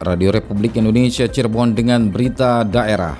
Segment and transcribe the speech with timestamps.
[0.00, 3.12] Radio Republik Indonesia Cirebon dengan berita daerah.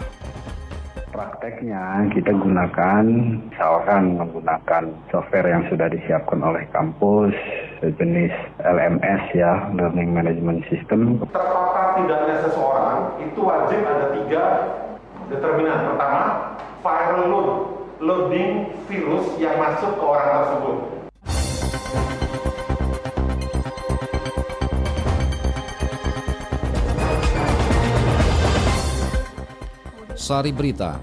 [1.13, 3.05] Prakteknya kita gunakan,
[3.53, 7.37] misalkan menggunakan software yang sudah disiapkan oleh kampus,
[7.85, 8.33] sejenis
[8.65, 11.21] LMS ya, Learning Management System.
[11.21, 14.45] Terpapar tidaknya seseorang itu wajib ada tiga
[15.29, 15.85] determinan.
[15.85, 16.25] Pertama,
[16.81, 17.51] viral load,
[18.01, 21.00] loading virus yang masuk ke orang tersebut.
[30.31, 31.03] Sari Berita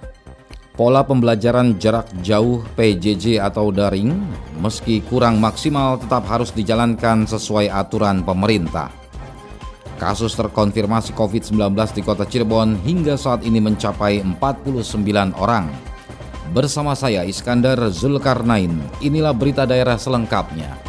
[0.71, 4.15] Pola pembelajaran jarak jauh PJJ atau daring
[4.63, 8.87] meski kurang maksimal tetap harus dijalankan sesuai aturan pemerintah.
[9.99, 11.59] Kasus terkonfirmasi COVID-19
[11.91, 15.67] di kota Cirebon hingga saat ini mencapai 49 orang.
[16.55, 20.86] Bersama saya Iskandar Zulkarnain, inilah berita daerah selengkapnya.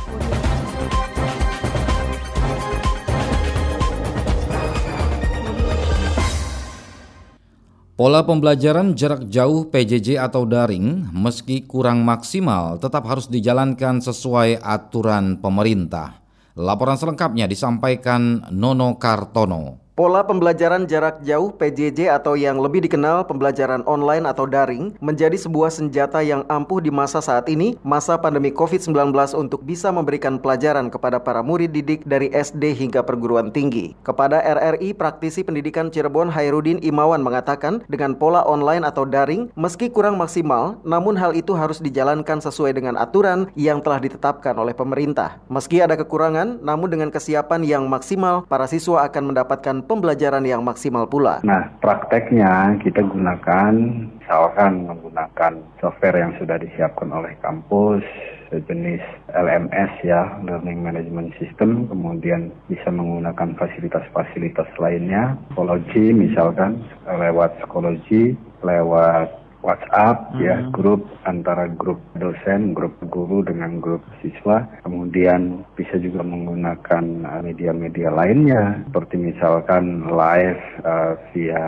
[7.98, 15.42] Pola pembelajaran jarak jauh PJJ atau daring meski kurang maksimal tetap harus dijalankan sesuai aturan
[15.42, 16.22] pemerintah.
[16.54, 19.87] Laporan selengkapnya disampaikan Nono Kartono.
[19.98, 25.74] Pola pembelajaran jarak jauh PJJ atau yang lebih dikenal pembelajaran online atau daring menjadi sebuah
[25.74, 28.94] senjata yang ampuh di masa saat ini, masa pandemi COVID-19
[29.34, 33.98] untuk bisa memberikan pelajaran kepada para murid didik dari SD hingga perguruan tinggi.
[34.06, 40.14] Kepada RRI, praktisi pendidikan Cirebon Hairudin Imawan mengatakan dengan pola online atau daring meski kurang
[40.14, 45.42] maksimal, namun hal itu harus dijalankan sesuai dengan aturan yang telah ditetapkan oleh pemerintah.
[45.50, 51.08] Meski ada kekurangan, namun dengan kesiapan yang maksimal, para siswa akan mendapatkan pembelajaran yang maksimal
[51.08, 51.40] pula.
[51.42, 53.72] Nah, prakteknya kita gunakan,
[54.20, 58.04] misalkan menggunakan software yang sudah disiapkan oleh kampus,
[58.52, 59.00] sejenis
[59.32, 69.47] LMS ya, Learning Management System, kemudian bisa menggunakan fasilitas-fasilitas lainnya, psikologi misalkan lewat psikologi, lewat
[69.62, 70.70] WhatsApp ya Hmm.
[70.70, 74.64] grup antara grup dosen, grup guru dengan grup siswa.
[74.86, 81.66] Kemudian bisa juga menggunakan uh, media-media lainnya seperti misalkan live uh, via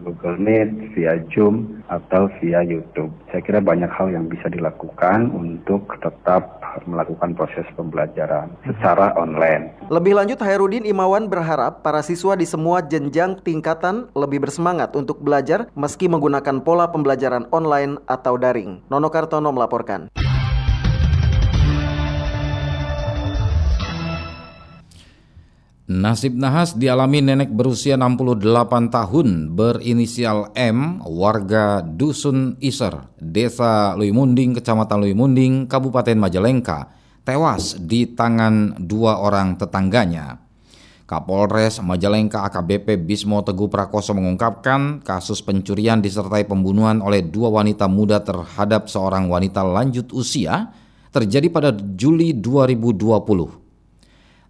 [0.00, 3.12] Google Meet, via Zoom atau via YouTube.
[3.30, 9.70] Saya kira banyak hal yang bisa dilakukan untuk tetap melakukan proses pembelajaran secara online.
[9.94, 15.70] Lebih lanjut, Hairudin Imawan berharap para siswa di semua jenjang tingkatan lebih bersemangat untuk belajar
[15.78, 18.82] meski menggunakan pola pembelajaran online atau daring.
[18.90, 20.33] Nono Kartono melaporkan.
[25.84, 28.40] Nasib nahas dialami nenek berusia 68
[28.88, 36.88] tahun berinisial M, warga Dusun Iser, Desa Luimunding, Kecamatan Luimunding, Kabupaten Majalengka,
[37.20, 40.40] tewas di tangan dua orang tetangganya.
[41.04, 48.24] Kapolres Majalengka AKBP Bismo Teguh Prakoso mengungkapkan kasus pencurian disertai pembunuhan oleh dua wanita muda
[48.24, 50.72] terhadap seorang wanita lanjut usia
[51.12, 53.63] terjadi pada Juli 2020.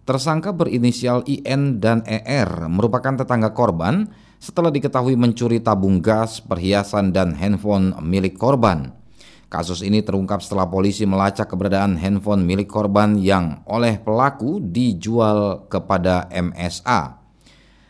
[0.05, 4.05] Tersangka berinisial IN dan ER merupakan tetangga korban
[4.37, 8.93] setelah diketahui mencuri tabung gas, perhiasan, dan handphone milik korban.
[9.49, 16.29] Kasus ini terungkap setelah polisi melacak keberadaan handphone milik korban yang oleh pelaku dijual kepada
[16.29, 17.25] MSA.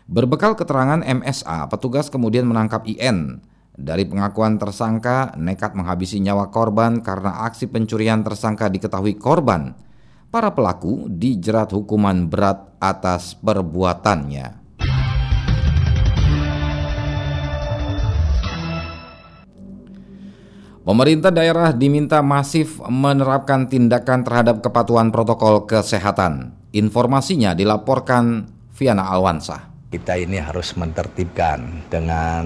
[0.08, 3.44] Berbekal keterangan MSA, petugas kemudian menangkap IN.
[3.76, 9.85] Dari pengakuan tersangka, nekat menghabisi nyawa korban karena aksi pencurian tersangka diketahui korban
[10.36, 14.68] para pelaku dijerat hukuman berat atas perbuatannya.
[20.84, 26.52] Pemerintah daerah diminta masif menerapkan tindakan terhadap kepatuhan protokol kesehatan.
[26.76, 29.72] Informasinya dilaporkan Viana Alwansa.
[29.88, 32.44] Kita ini harus menertibkan dengan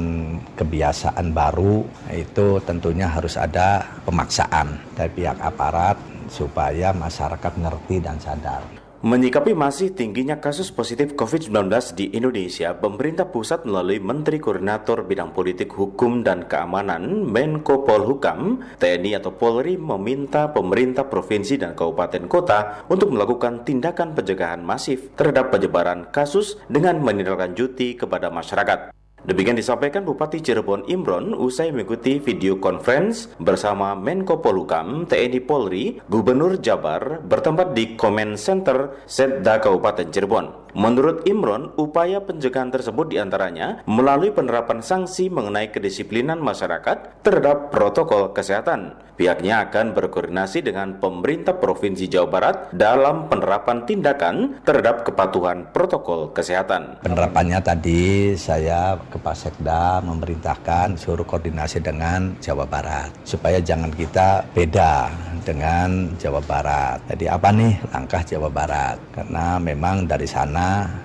[0.53, 1.81] kebiasaan baru,
[2.13, 8.89] itu tentunya harus ada pemaksaan dari pihak aparat supaya masyarakat ngerti dan sadar.
[8.99, 15.71] Menyikapi masih tingginya kasus positif COVID-19 di Indonesia, pemerintah pusat melalui Menteri Koordinator Bidang Politik
[15.71, 23.15] Hukum dan Keamanan Menko Polhukam, TNI atau Polri meminta pemerintah provinsi dan kabupaten kota untuk
[23.15, 28.98] melakukan tindakan pencegahan masif terhadap penyebaran kasus dengan menindaklanjuti kepada masyarakat.
[29.23, 36.59] Demikian disampaikan Bupati Cirebon Imron usai mengikuti video conference bersama Menko Polhukam, TNI Polri, Gubernur
[36.59, 40.58] Jabar bertempat di Comment Center Setda Kabupaten Cirebon.
[40.77, 48.29] Menurut Imron, upaya pencegahan tersebut di antaranya melalui penerapan sanksi mengenai kedisiplinan masyarakat terhadap protokol
[48.33, 48.97] kesehatan.
[49.19, 57.03] Pihaknya akan berkoordinasi dengan pemerintah Provinsi Jawa Barat dalam penerapan tindakan terhadap kepatuhan protokol kesehatan.
[57.03, 65.11] Penerapannya tadi saya ke Pasekda memerintahkan suruh koordinasi dengan Jawa Barat supaya jangan kita beda
[65.43, 67.03] dengan Jawa Barat.
[67.11, 68.97] Jadi apa nih langkah Jawa Barat?
[69.11, 70.58] Karena memang dari sana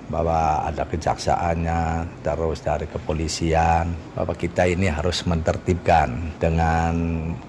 [0.09, 1.81] bahwa ada kejaksaannya,
[2.25, 6.93] terus dari kepolisian, bahwa kita ini harus mentertibkan dengan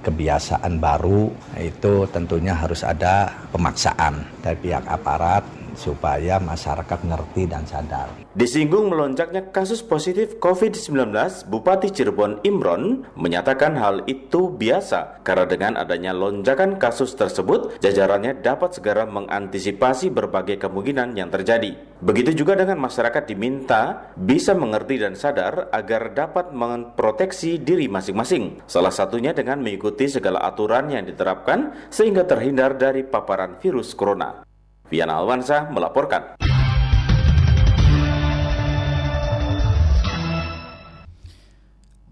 [0.04, 8.08] kebiasaan baru, itu tentunya harus ada pemaksaan dari pihak aparat supaya masyarakat ngerti dan sadar.
[8.32, 11.12] Disinggung melonjaknya kasus positif COVID-19,
[11.48, 18.76] Bupati Cirebon Imron menyatakan hal itu biasa karena dengan adanya lonjakan kasus tersebut, jajarannya dapat
[18.76, 21.76] segera mengantisipasi berbagai kemungkinan yang terjadi.
[21.96, 28.60] Begitu juga dengan masyarakat diminta bisa mengerti dan sadar agar dapat memproteksi diri masing-masing.
[28.68, 34.45] Salah satunya dengan mengikuti segala aturan yang diterapkan sehingga terhindar dari paparan virus corona.
[34.86, 36.38] Viana Alwansa melaporkan.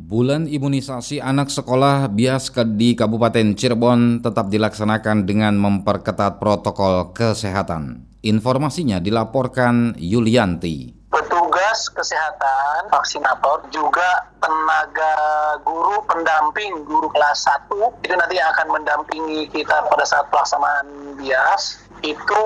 [0.04, 8.04] Bulan imunisasi anak sekolah bias di Kabupaten Cirebon tetap dilaksanakan dengan memperketat protokol kesehatan.
[8.22, 11.08] Informasinya dilaporkan Yulianti.
[11.08, 15.14] Petugas kesehatan, vaksinator, juga tenaga
[15.64, 17.72] guru pendamping guru kelas 1
[18.04, 22.44] itu nanti akan mendampingi kita pada saat pelaksanaan bias itu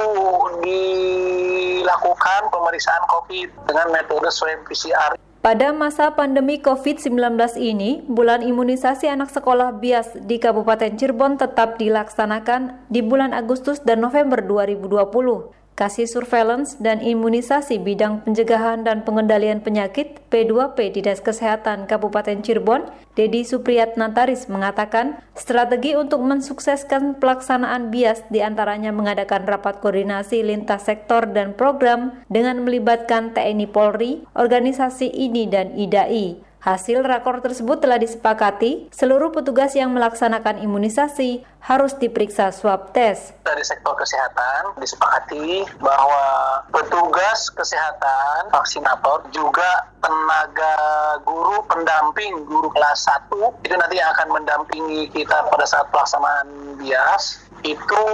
[0.63, 5.19] dilakukan pemeriksaan COVID dengan metode swab PCR.
[5.39, 7.15] Pada masa pandemi COVID-19
[7.63, 14.03] ini, bulan imunisasi anak sekolah bias di Kabupaten Cirebon tetap dilaksanakan di bulan Agustus dan
[14.03, 15.58] November 2020.
[15.79, 23.47] Kasih Surveillance dan Imunisasi Bidang Pencegahan dan Pengendalian Penyakit P2P Dinas Kesehatan Kabupaten Cirebon, Dedi
[23.47, 31.31] Supriyat Nantaris mengatakan, strategi untuk mensukseskan pelaksanaan bias di antaranya mengadakan rapat koordinasi lintas sektor
[31.31, 36.48] dan program dengan melibatkan TNI Polri, organisasi INI dan IDAI.
[36.69, 43.33] Hasil rakor tersebut telah disepakati, seluruh petugas yang melaksanakan imunisasi harus diperiksa swab test.
[43.41, 50.77] Dari sektor kesehatan disepakati bahwa petugas kesehatan, vaksinator, juga tenaga
[51.25, 58.05] guru pendamping guru kelas 1 itu nanti akan mendampingi kita pada saat pelaksanaan bias itu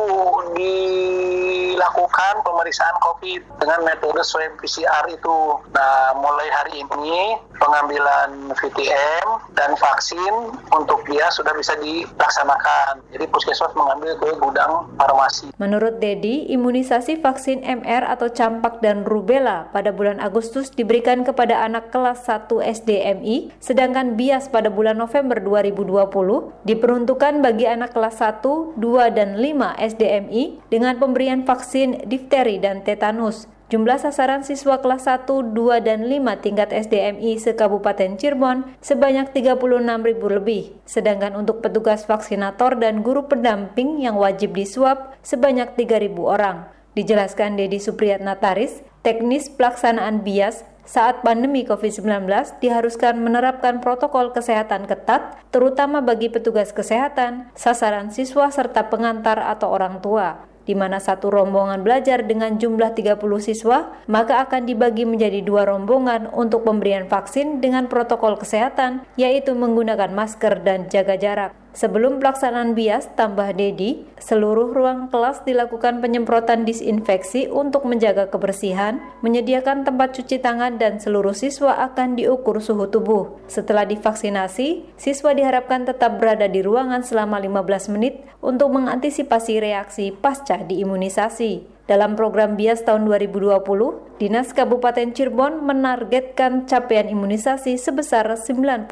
[0.56, 5.60] dilakukan pemeriksaan COVID dengan metode swab PCR itu.
[5.76, 13.02] Nah, mulai hari ini pengambilan VTM dan vaksin untuk dia sudah bisa dilaksanakan.
[13.14, 15.50] Jadi puskesmas mengambil ke gudang farmasi.
[15.58, 21.94] Menurut Dedi, imunisasi vaksin MR atau campak dan rubella pada bulan Agustus diberikan kepada anak
[21.94, 29.16] kelas 1 SDMI, sedangkan bias pada bulan November 2020 diperuntukkan bagi anak kelas 1, 2,
[29.16, 33.46] dan 5 SDMI dengan pemberian vaksin difteri dan tetanus.
[33.74, 39.58] Jumlah sasaran siswa kelas 1, 2, dan 5 tingkat SDMI se-Kabupaten Cirebon sebanyak 36
[40.06, 40.78] ribu lebih.
[40.86, 46.70] Sedangkan untuk petugas vaksinator dan guru pendamping yang wajib disuap sebanyak 3 ribu orang.
[46.94, 52.30] Dijelaskan Dedi Supriyat Nataris, teknis pelaksanaan bias saat pandemi COVID-19
[52.62, 59.98] diharuskan menerapkan protokol kesehatan ketat, terutama bagi petugas kesehatan, sasaran siswa serta pengantar atau orang
[59.98, 65.64] tua di mana satu rombongan belajar dengan jumlah 30 siswa, maka akan dibagi menjadi dua
[65.64, 71.63] rombongan untuk pemberian vaksin dengan protokol kesehatan, yaitu menggunakan masker dan jaga jarak.
[71.74, 79.82] Sebelum pelaksanaan bias, tambah Dedi, seluruh ruang kelas dilakukan penyemprotan disinfeksi untuk menjaga kebersihan, menyediakan
[79.82, 83.42] tempat cuci tangan dan seluruh siswa akan diukur suhu tubuh.
[83.50, 90.62] Setelah divaksinasi, siswa diharapkan tetap berada di ruangan selama 15 menit untuk mengantisipasi reaksi pasca
[90.62, 91.74] diimunisasi.
[91.90, 98.88] Dalam program BIAS tahun 2020, Dinas Kabupaten Cirebon menargetkan capaian imunisasi sebesar 98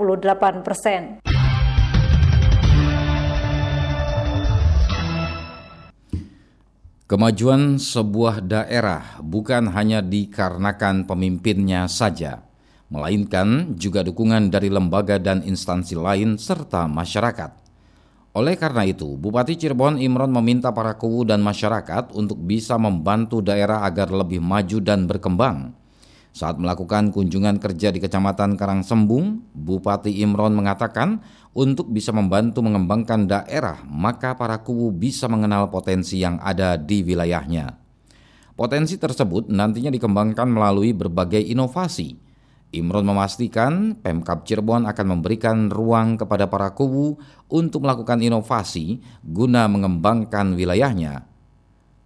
[0.61, 1.32] persen.
[7.13, 12.41] Kemajuan sebuah daerah bukan hanya dikarenakan pemimpinnya saja,
[12.89, 17.53] melainkan juga dukungan dari lembaga dan instansi lain serta masyarakat.
[18.33, 23.85] Oleh karena itu, Bupati Cirebon Imron meminta para kuwu dan masyarakat untuk bisa membantu daerah
[23.85, 25.77] agar lebih maju dan berkembang.
[26.33, 31.21] Saat melakukan kunjungan kerja di Kecamatan Karangsembung, Bupati Imron mengatakan
[31.53, 37.77] untuk bisa membantu mengembangkan daerah, maka para kubu bisa mengenal potensi yang ada di wilayahnya.
[38.57, 42.17] Potensi tersebut nantinya dikembangkan melalui berbagai inovasi.
[42.73, 47.21] Imron memastikan Pemkap Cirebon akan memberikan ruang kepada para kubu
[47.53, 51.32] untuk melakukan inovasi guna mengembangkan wilayahnya.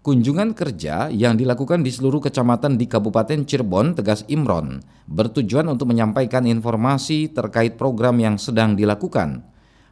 [0.07, 4.79] Kunjungan kerja yang dilakukan di seluruh kecamatan di Kabupaten Cirebon, tegas Imron,
[5.11, 9.43] bertujuan untuk menyampaikan informasi terkait program yang sedang dilakukan.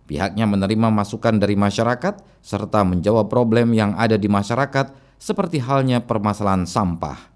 [0.07, 6.63] Pihaknya menerima masukan dari masyarakat serta menjawab problem yang ada di masyarakat seperti halnya permasalahan
[6.63, 7.35] sampah.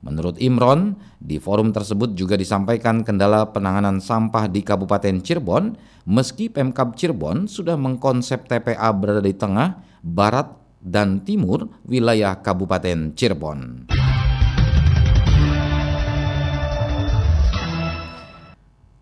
[0.00, 5.76] Menurut Imron, di forum tersebut juga disampaikan kendala penanganan sampah di Kabupaten Cirebon,
[6.08, 13.90] meski Pemkab Cirebon sudah mengkonsep TPA berada di tengah, barat, dan timur wilayah Kabupaten Cirebon.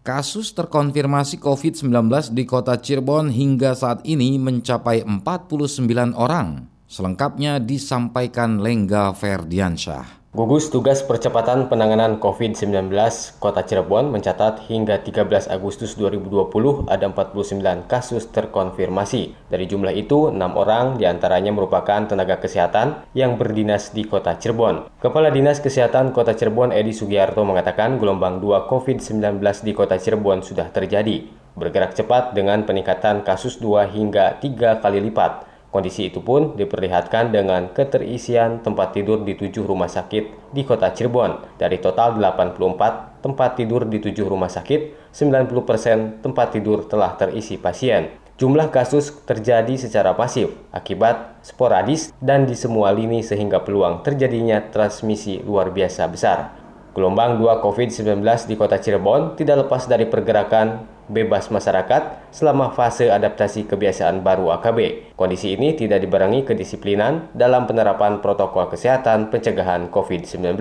[0.05, 6.69] Kasus terkonfirmasi COVID-19 di kota Cirebon hingga saat ini mencapai 49 orang.
[6.85, 10.24] Selengkapnya disampaikan Lengga Ferdiansyah.
[10.35, 12.91] Gugus Tugas Percepatan Penanganan COVID-19
[13.39, 19.31] Kota Cirebon mencatat hingga 13 Agustus 2020 ada 49 kasus terkonfirmasi.
[19.47, 24.91] Dari jumlah itu, 6 orang di antaranya merupakan tenaga kesehatan yang berdinas di Kota Cirebon.
[24.99, 30.67] Kepala Dinas Kesehatan Kota Cirebon Edi Sugiarto mengatakan gelombang 2 COVID-19 di Kota Cirebon sudah
[30.75, 31.31] terjadi.
[31.55, 35.54] Bergerak cepat dengan peningkatan kasus 2 hingga 3 kali lipat.
[35.75, 41.59] Kondisi itu pun diperlihatkan dengan keterisian tempat tidur di tujuh rumah sakit di kota Cirebon.
[41.59, 48.15] Dari total 84 tempat tidur di tujuh rumah sakit, 90% tempat tidur telah terisi pasien.
[48.39, 55.43] Jumlah kasus terjadi secara pasif akibat sporadis dan di semua lini sehingga peluang terjadinya transmisi
[55.43, 56.55] luar biasa besar.
[56.95, 63.69] Gelombang 2 COVID-19 di kota Cirebon tidak lepas dari pergerakan bebas masyarakat selama fase adaptasi
[63.69, 65.13] kebiasaan baru AKB.
[65.15, 70.61] Kondisi ini tidak dibarengi kedisiplinan dalam penerapan protokol kesehatan pencegahan COVID-19.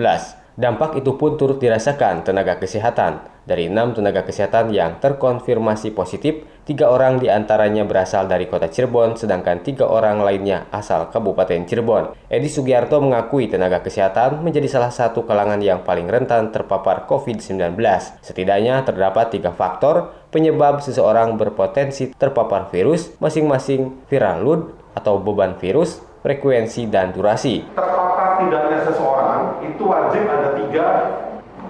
[0.54, 3.26] Dampak itu pun turut dirasakan tenaga kesehatan.
[3.44, 9.20] Dari enam tenaga kesehatan yang terkonfirmasi positif, tiga orang di antaranya berasal dari kota Cirebon,
[9.20, 12.16] sedangkan tiga orang lainnya asal Kabupaten Cirebon.
[12.30, 17.76] Edi Sugiarto mengakui tenaga kesehatan menjadi salah satu kalangan yang paling rentan terpapar COVID-19.
[18.24, 24.60] Setidaknya terdapat tiga faktor penyebab seseorang berpotensi terpapar virus, masing-masing viral load
[24.98, 27.62] atau beban virus, frekuensi, dan durasi.
[27.78, 30.86] Terpapar tidaknya seseorang itu wajib ada tiga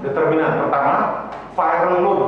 [0.01, 0.65] determinan.
[0.65, 0.97] Pertama,
[1.53, 2.23] viral load,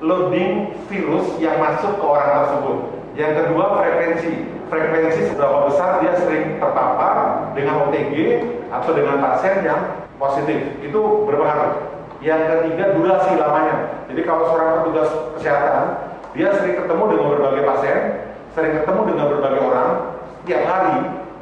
[0.00, 2.78] loading virus yang masuk ke orang tersebut.
[3.12, 4.34] Yang kedua, frekuensi.
[4.72, 8.40] Frekuensi seberapa besar dia sering terpapar dengan OTG
[8.72, 10.80] atau dengan pasien yang positif.
[10.80, 11.91] Itu berpengaruh.
[12.22, 14.06] Yang ketiga, durasi lamanya.
[14.06, 15.84] Jadi kalau seorang petugas kesehatan,
[16.38, 17.98] dia sering ketemu dengan berbagai pasien,
[18.54, 19.90] sering ketemu dengan berbagai orang,
[20.46, 20.96] tiap hari,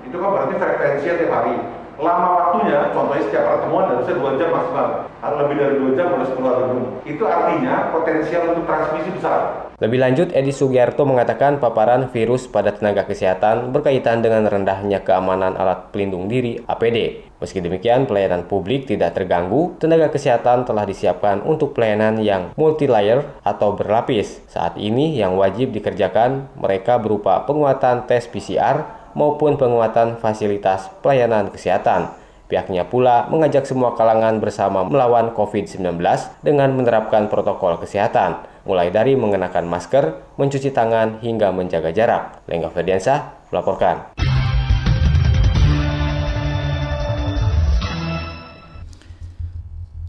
[0.08, 1.56] itu kan berarti frekuensinya tiap hari
[2.00, 4.88] lama waktunya, contohnya setiap pertemuan harusnya dua jam maksimal.
[5.20, 6.87] Kalau lebih dari dua jam harus keluar gedung.
[7.04, 9.69] Itu artinya potensial untuk transmisi besar.
[9.80, 15.88] Lebih lanjut, Edi Sugiarto mengatakan paparan virus pada tenaga kesehatan berkaitan dengan rendahnya keamanan alat
[15.88, 17.25] pelindung diri APD.
[17.40, 23.72] Meski demikian, pelayanan publik tidak terganggu, tenaga kesehatan telah disiapkan untuk pelayanan yang multi-layer atau
[23.72, 24.44] berlapis.
[24.52, 28.84] Saat ini yang wajib dikerjakan mereka berupa penguatan tes PCR
[29.16, 32.12] maupun penguatan fasilitas pelayanan kesehatan.
[32.52, 36.02] Pihaknya pula mengajak semua kalangan bersama melawan COVID-19
[36.44, 42.45] dengan menerapkan protokol kesehatan, mulai dari mengenakan masker, mencuci tangan, hingga menjaga jarak.
[42.49, 44.17] Lengga Ferdiansyah melaporkan.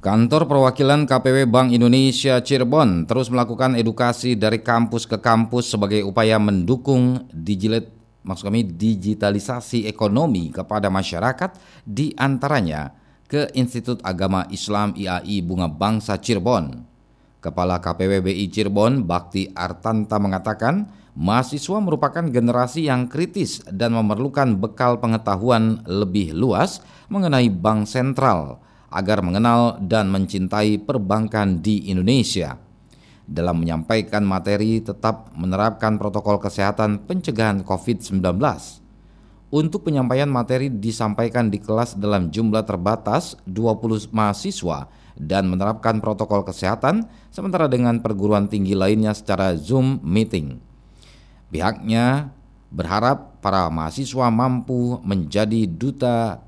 [0.01, 6.41] Kantor Perwakilan KPW Bank Indonesia Cirebon terus melakukan edukasi dari kampus ke kampus sebagai upaya
[6.41, 7.86] mendukung digital
[8.22, 12.93] maksud kami digitalisasi ekonomi kepada masyarakat di antaranya
[13.25, 16.90] ke Institut Agama Islam IAI Bunga Bangsa Cirebon.
[17.41, 20.86] Kepala KPWBI Cirebon Bakti Artanta mengatakan,
[21.17, 28.62] mahasiswa merupakan generasi yang kritis dan memerlukan bekal pengetahuan lebih luas mengenai bank sentral
[28.93, 32.62] agar mengenal dan mencintai perbankan di Indonesia
[33.25, 38.21] dalam menyampaikan materi tetap menerapkan protokol kesehatan pencegahan COVID-19.
[39.51, 47.07] Untuk penyampaian materi disampaikan di kelas dalam jumlah terbatas 20 mahasiswa dan menerapkan protokol kesehatan
[47.31, 50.59] sementara dengan perguruan tinggi lainnya secara Zoom meeting.
[51.51, 52.31] Pihaknya
[52.71, 56.39] berharap para mahasiswa mampu menjadi duta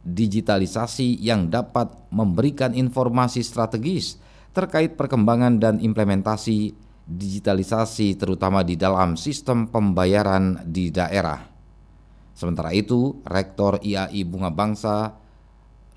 [0.00, 4.16] digitalisasi yang dapat memberikan informasi strategis
[4.56, 6.72] terkait perkembangan dan implementasi
[7.10, 11.42] digitalisasi terutama di dalam sistem pembayaran di daerah.
[12.32, 15.12] Sementara itu, Rektor IAI Bunga Bangsa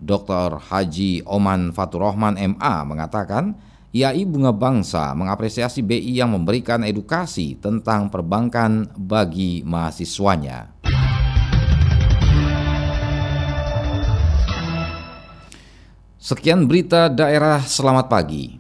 [0.04, 0.60] Dr.
[0.60, 3.56] Haji Oman Faturrahman MA mengatakan,
[3.94, 10.74] IAI Bunga Bangsa mengapresiasi BI yang memberikan edukasi tentang perbankan bagi mahasiswanya.
[16.24, 18.56] Sekian berita daerah, selamat pagi.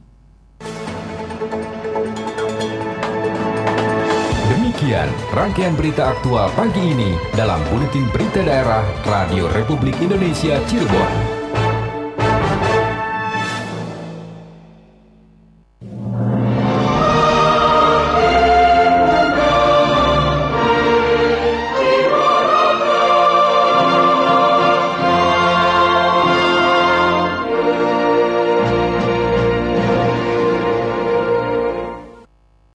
[4.51, 11.22] Demikian rangkaian berita aktual pagi ini dalam Buletin Berita Daerah Radio Republik Indonesia Cirebon.